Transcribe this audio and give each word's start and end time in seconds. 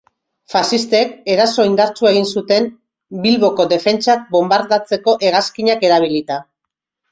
Faxistek 0.51 1.11
eraso 1.33 1.65
indartsua 1.71 2.13
egin 2.15 2.25
zuten, 2.39 2.65
Bilboko 3.27 3.67
defentsak 3.75 4.27
bonbardatzeko 4.39 5.17
hegazkinak 5.31 5.89
erabilita. 5.93 6.43